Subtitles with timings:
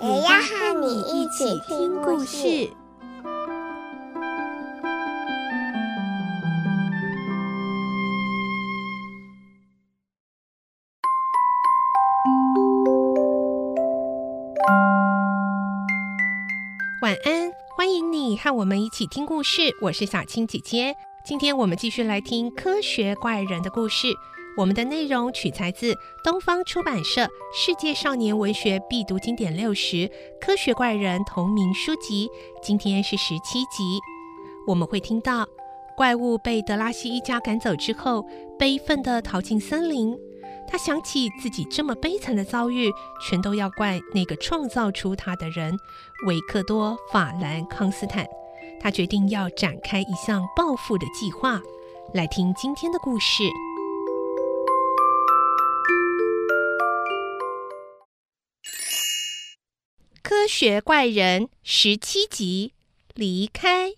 [0.00, 2.70] 也要和你一起听故事。
[17.02, 19.62] 晚安，欢迎你和我们一起听故事。
[19.82, 24.14] 我是小青姐姐，今天我们继续来听科学怪人的故事。
[24.58, 27.22] 我们的内容取材自东方出版社
[27.54, 29.96] 《世界少年文学必读经典六十》
[30.40, 32.28] 科学怪人同名书籍。
[32.60, 34.00] 今天是十七集，
[34.66, 35.46] 我们会听到
[35.96, 38.26] 怪物被德拉西一家赶走之后，
[38.58, 40.18] 悲愤地逃进森林。
[40.66, 42.90] 他想起自己这么悲惨的遭遇，
[43.22, 45.72] 全都要怪那个创造出他的人——
[46.26, 48.26] 维克多·法兰康斯坦。
[48.80, 51.60] 他决定要展开一项报复的计划。
[52.14, 53.42] 来听今天的故事：
[60.28, 62.74] 《科学怪人》十七集，
[63.14, 63.92] 离开。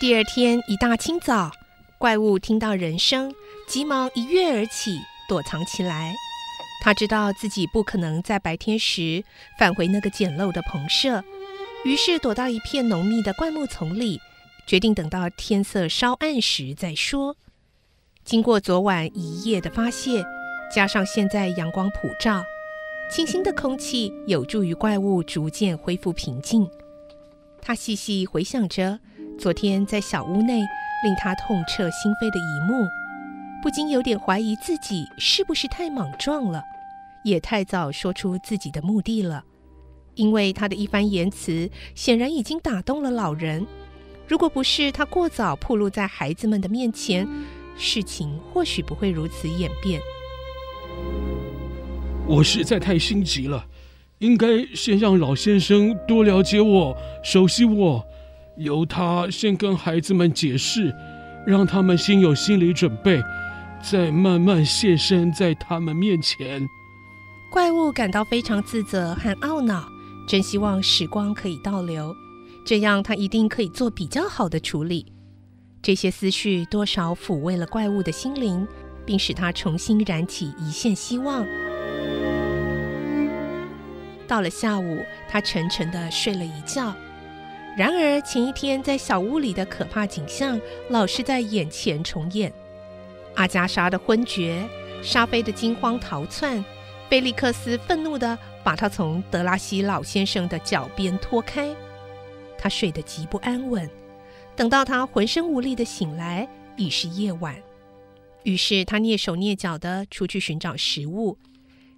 [0.00, 1.50] 第二天一大清早，
[1.98, 3.34] 怪物听到人声，
[3.66, 6.14] 急忙一跃而起，躲藏起来。
[6.84, 9.24] 他知道自己不可能在白天时
[9.58, 11.24] 返回那个简陋的棚舍，
[11.84, 14.20] 于是躲到一片浓密的灌木丛里，
[14.68, 17.34] 决定等到天色稍暗时再说。
[18.22, 20.22] 经过昨晚一夜的发泄，
[20.70, 22.44] 加上现在阳光普照，
[23.10, 26.68] 清新的空气有助于怪物逐渐恢复平静。
[27.62, 29.00] 他细细回想着。
[29.38, 30.58] 昨天在小屋内
[31.04, 32.84] 令他痛彻心扉的一幕，
[33.62, 36.60] 不禁有点怀疑自己是不是太莽撞了，
[37.24, 39.44] 也太早说出自己的目的了。
[40.16, 43.64] 因为他的一番言辞显然已经打动了老人。
[44.28, 47.26] 如果不是他过早暴露在孩子们的面前，
[47.76, 50.00] 事情或许不会如此演变。
[52.26, 53.64] 我实在太心急了，
[54.18, 56.94] 应该先让老先生多了解我、
[57.24, 58.04] 熟悉我。
[58.58, 60.92] 由他先跟孩子们解释，
[61.46, 63.22] 让他们先有心理准备，
[63.80, 66.68] 再慢慢现身在他们面前。
[67.50, 69.88] 怪物感到非常自责和懊恼，
[70.28, 72.14] 真希望时光可以倒流，
[72.64, 75.12] 这样他一定可以做比较好的处理。
[75.80, 78.66] 这些思绪多少抚慰了怪物的心灵，
[79.06, 81.46] 并使他重新燃起一线希望。
[84.26, 84.98] 到了下午，
[85.28, 86.94] 他沉沉地睡了一觉。
[87.76, 92.52] 然而前一天在小屋里的可怕景象，老是在眼前重演：
[93.36, 94.68] 阿加莎的昏厥，
[95.00, 96.62] 沙菲的惊慌逃窜，
[97.08, 101.74] 菲利克斯愤怒地把他从德拉西老先生的脚边拖开。
[102.58, 103.88] 他睡得极不安稳，
[104.56, 107.54] 等到他浑身无力地醒来，已是夜晚。
[108.42, 111.38] 于是他蹑手蹑脚地出去寻找食物，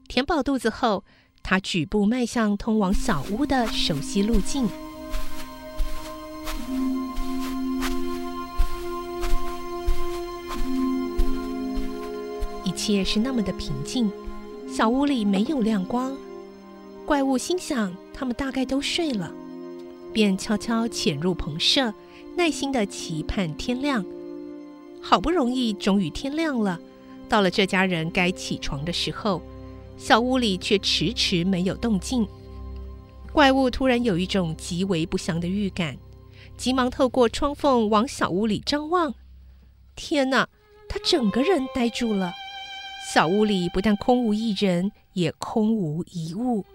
[0.06, 1.04] 填饱肚子后，
[1.42, 4.68] 他举步迈向通往小屋的熟悉路径。
[12.64, 14.10] 一切是那么的平静，
[14.68, 16.16] 小屋里没有亮光。
[17.04, 19.32] 怪物心想，他们大概都睡了，
[20.12, 21.92] 便悄悄潜入棚舍，
[22.36, 24.04] 耐心地期盼天亮。
[25.00, 26.78] 好不容易，终于天亮了。
[27.28, 29.40] 到了这家人该起床的时候，
[29.96, 32.26] 小屋里却迟迟没有动静。
[33.32, 35.96] 怪物突然有一种极为不祥的预感。
[36.56, 39.14] 急忙透过窗缝往小屋里张望，
[39.96, 40.46] 天哪！
[40.88, 42.34] 他整个人呆住了。
[43.14, 46.66] 小屋里不但空无一人，也空无一物。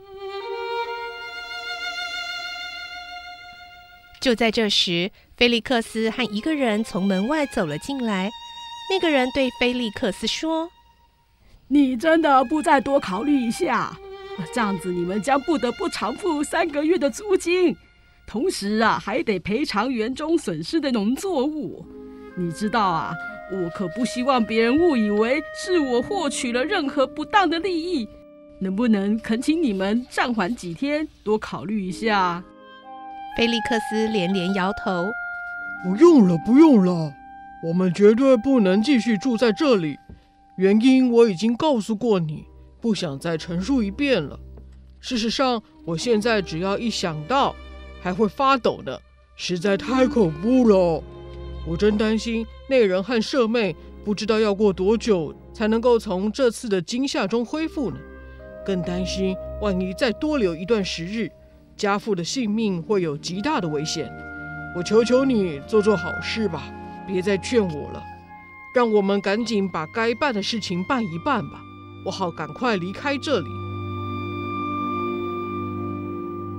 [4.25, 8.31] 就在这时，菲利克斯和一个人从门外走了进来。
[8.89, 10.68] 那个人对菲利克斯说
[11.69, 13.95] ：“你真的不再多考虑一下？
[14.51, 17.77] 这样子，你们将不得不偿付三个月的租金。”
[18.25, 21.86] 同时啊，还得赔偿园中损失的农作物。
[22.36, 23.13] 你知道啊，
[23.51, 28.10] 我可不希望别人误以为是我获取了任何不当的利益。
[28.60, 32.44] 能不能恳请你们暂缓几天，多考虑一下？
[33.35, 35.11] 菲利克斯连连摇头
[35.83, 37.13] ：“不用了，不用了，
[37.61, 39.97] 我们绝对不能继续住在这里。
[40.55, 42.45] 原因我已经告诉过你，
[42.79, 44.39] 不想再陈述一遍了。
[45.01, 47.53] 事实上，我现在只要一想到，
[48.01, 49.01] 还会发抖的，
[49.35, 51.03] 实在太恐怖了。
[51.67, 57.97] 我真担心内人和舍妹不知道要过多久才能够从这次的惊吓中恢复呢。
[58.65, 61.29] 更担心万一再多留一段时日，
[61.77, 64.12] 家父的性命会有极大的危险。
[64.75, 66.63] 我求求你做做好事吧，
[67.07, 68.04] 别再劝我了。
[68.75, 71.62] 让我们赶紧把该办的事情办一办吧，
[72.06, 73.48] 我好赶快离开这里。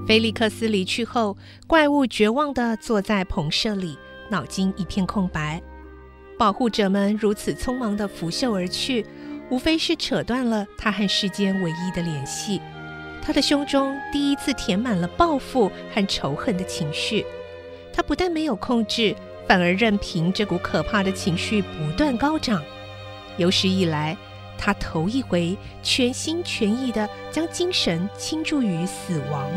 [0.06, 1.36] 菲利克斯离去后，
[1.66, 3.98] 怪物绝望地坐在棚舍里，
[4.30, 5.62] 脑筋一片空白。
[6.38, 9.04] 保护者们如此匆忙地拂袖而去，
[9.50, 12.60] 无非是扯断了他和世间唯一的联系。
[13.26, 17.26] 他的胸中第一次填满了报复和仇恨的情绪。
[17.92, 19.16] 他不但没有控制，
[19.48, 22.62] 反而任凭这股可怕的情绪不断高涨。
[23.36, 24.16] 有史以来，
[24.56, 29.50] 他头一回全心全意地将精神倾注于死亡。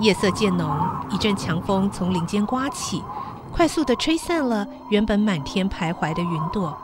[0.00, 0.76] 夜色渐浓，
[1.12, 3.00] 一阵强风从林间刮起，
[3.54, 6.76] 快速地吹散了原本满天徘徊的云朵。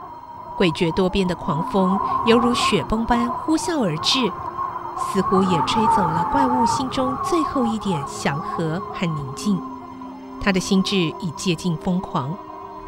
[0.57, 4.31] 诡谲多变的狂风犹如雪崩般呼啸而至，
[4.97, 9.61] 似乎也吹走了怪物心中最后一点祥和和宁静。
[10.41, 12.33] 他的心智已接近疯狂，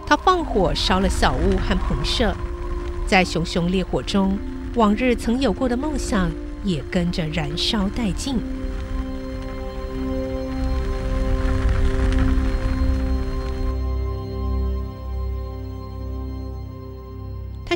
[0.07, 2.33] 他放火烧了小屋和棚舍，
[3.05, 4.39] 在熊熊烈火中，
[4.75, 6.31] 往日曾有过的梦想
[6.63, 8.39] 也跟着燃烧殆尽。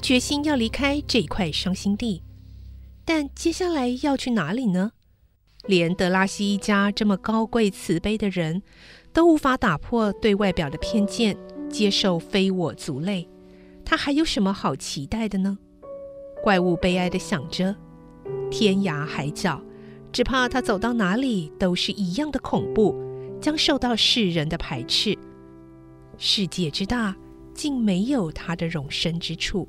[0.08, 2.24] 决心要离开这一块伤心地，
[3.04, 4.94] 但接下来要去哪里呢？
[5.66, 8.62] 连德拉西一家这么高贵慈悲的人
[9.12, 11.38] 都无法打破对外表的偏见，
[11.70, 13.28] 接受非我族类，
[13.84, 15.58] 他还有什么好期待的呢？
[16.42, 17.76] 怪物悲哀地想着，
[18.50, 19.62] 天涯海角，
[20.14, 22.96] 只怕他走到哪里都是一样的恐怖，
[23.42, 25.18] 将受到世人的排斥。
[26.18, 27.14] 世界之大，
[27.54, 29.68] 竟没有他的容身之处。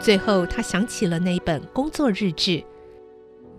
[0.00, 2.64] 最后，他想起了那本工作日志。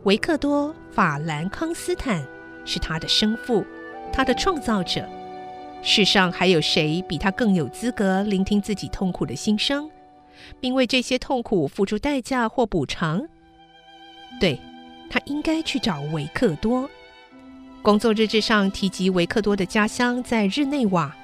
[0.03, 2.25] 维克多·法兰康斯坦
[2.65, 3.65] 是他的生父，
[4.11, 5.07] 他的创造者。
[5.81, 9.89] 世上还有谁比他更有资格聆听自己痛苦的心声，
[10.59, 13.27] 并为这些痛苦付出代价或补偿？
[14.39, 14.59] 对，
[15.09, 16.89] 他应该去找维克多。
[17.81, 21.15] 工作日志上提及维克多的家乡在日内瓦，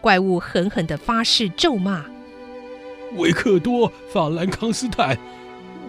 [0.00, 2.04] 怪物狠狠地发誓咒骂
[3.18, 5.18] ：“维克多·法兰康斯坦，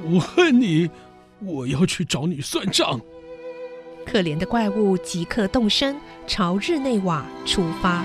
[0.04, 0.90] 我恨你，
[1.40, 3.00] 我要去找你算账。”
[4.06, 8.04] 可怜的怪物即刻动身，朝日内瓦出发。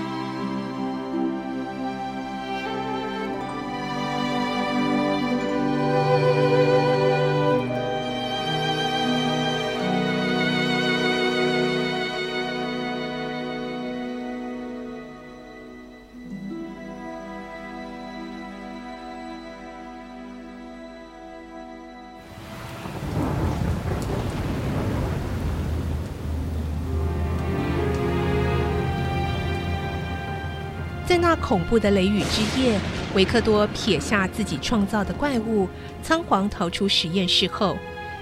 [31.13, 32.79] 在那恐怖的雷雨之夜，
[33.13, 35.69] 维克多撇下自己创造的怪物，
[36.01, 37.77] 仓皇逃出实验室后，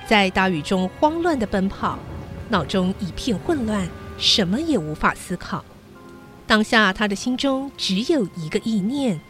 [0.06, 1.98] 在大雨中慌乱地奔跑，
[2.50, 5.64] 脑中一片混乱，什么也无法思考。
[6.46, 9.22] 当下他的心中只有一个意念：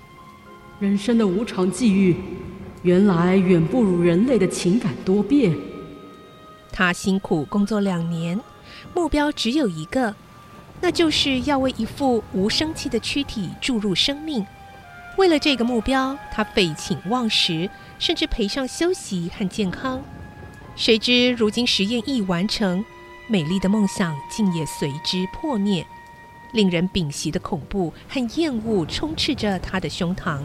[0.79, 2.15] 人生的无常际遇，
[2.81, 5.55] 原来远不如人类的情感多变。
[6.71, 8.39] 他辛苦工作两年，
[8.95, 10.15] 目标只有一个。
[10.81, 14.45] 那就是要为一副无生气的躯体注入生命。
[15.17, 17.69] 为了这个目标，他废寝忘食，
[17.99, 20.01] 甚至赔上休息和健康。
[20.75, 22.83] 谁知如今实验一完成，
[23.27, 25.85] 美丽的梦想竟也随之破灭。
[26.53, 30.41] 令人屏息的恐怖和厌恶充斥着他的胸膛。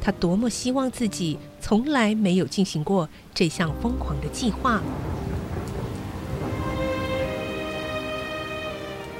[0.00, 4.80] 他多么希望自己从来没有进行过这项疯狂的计划。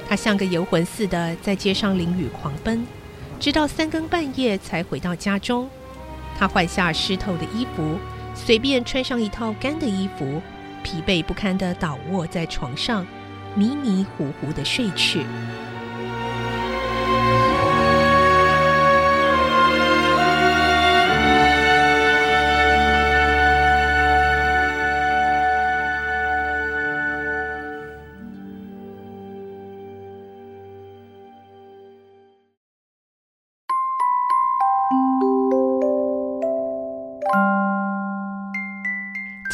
[0.08, 2.86] 他像个游魂似的在街上淋雨狂奔，
[3.40, 5.68] 直到三更半夜才回到家中。
[6.38, 7.98] 他换下湿透的衣服，
[8.34, 10.40] 随便穿上一套干的衣服，
[10.82, 13.06] 疲惫不堪的倒卧在床上，
[13.54, 15.24] 迷迷糊糊的睡去。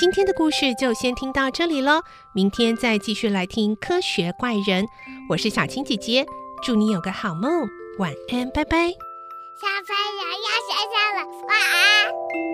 [0.03, 4.85] 今天的故事就先听到这里喽，明天再继续来听科学怪人。
[5.29, 6.27] 我是小青姐姐，
[6.61, 7.69] 祝你有个好梦，
[8.01, 8.89] 晚安，拜拜。
[8.89, 12.52] 小朋友要睡觉了，晚安。